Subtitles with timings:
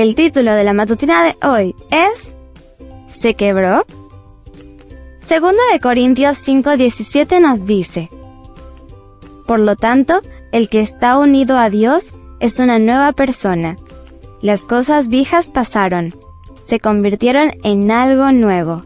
[0.00, 2.34] El título de la matutina de hoy es
[3.10, 3.84] ¿Se quebró?
[5.20, 8.08] Segunda de Corintios 5:17 nos dice,
[9.46, 13.76] Por lo tanto, el que está unido a Dios es una nueva persona.
[14.40, 16.14] Las cosas viejas pasaron,
[16.66, 18.84] se convirtieron en algo nuevo.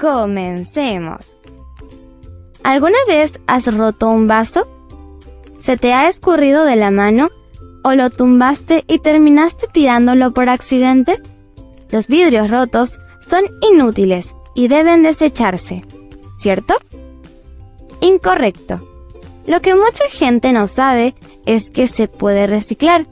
[0.00, 1.42] Comencemos.
[2.62, 4.66] ¿Alguna vez has roto un vaso?
[5.60, 7.28] ¿Se te ha escurrido de la mano
[7.82, 11.20] o lo tumbaste y terminaste tirándolo por accidente?
[11.90, 15.84] Los vidrios rotos son inútiles y deben desecharse,
[16.38, 16.74] ¿cierto?
[18.00, 18.86] Incorrecto.
[19.46, 21.14] Lo que mucha gente no sabe
[21.46, 23.06] es que se puede reciclar.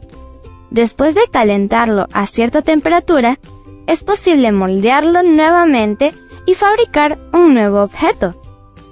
[0.71, 3.39] Después de calentarlo a cierta temperatura,
[3.87, 6.13] es posible moldearlo nuevamente
[6.47, 8.41] y fabricar un nuevo objeto.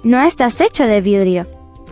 [0.03, 1.47] No estás hecho de vidrio,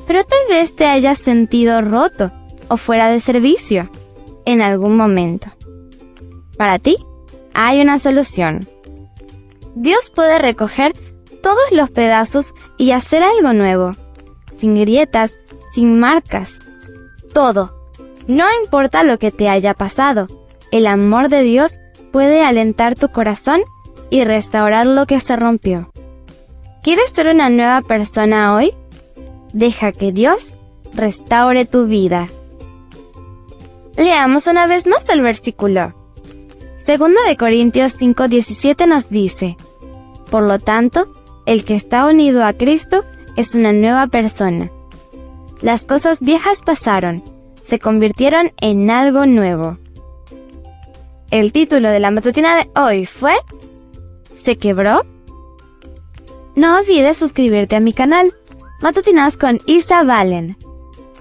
[0.08, 2.32] pero tal vez te hayas sentido roto
[2.70, 3.90] o fuera de servicio
[4.46, 5.48] en algún momento.
[6.58, 6.98] Para ti,
[7.54, 8.68] hay una solución.
[9.76, 10.94] Dios puede recoger
[11.42, 13.92] todos los pedazos y hacer algo nuevo,
[14.52, 15.34] sin grietas,
[15.74, 16.60] sin marcas,
[17.34, 17.72] todo.
[18.28, 20.28] No importa lo que te haya pasado,
[20.72, 21.74] el amor de Dios
[22.12, 23.62] puede alentar tu corazón
[24.10, 25.92] y restaurar lo que se rompió.
[26.84, 28.74] ¿Quieres ser una nueva persona hoy?
[29.54, 30.54] Deja que Dios
[30.94, 32.28] restaure tu vida.
[33.98, 35.94] Leamos una vez más el versículo.
[36.78, 39.58] Segunda de Corintios 5:17 nos dice,
[40.30, 41.08] Por lo tanto,
[41.46, 43.06] el que está unido a Cristo
[43.38, 44.70] es una nueva persona.
[45.62, 47.24] Las cosas viejas pasaron,
[47.64, 49.78] se convirtieron en algo nuevo.
[51.32, 53.34] El título de la matutina de hoy fue
[54.36, 55.06] ¿Se quebró?
[56.56, 58.34] No olvides suscribirte a mi canal,
[58.82, 60.58] Matutinas con Isa Valen.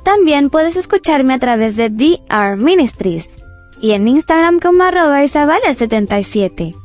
[0.04, 3.30] También puedes escucharme a través de DR Ministries
[3.80, 6.76] y en Instagram como arroba isabale77.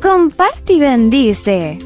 [0.00, 1.78] Comparte y bendice.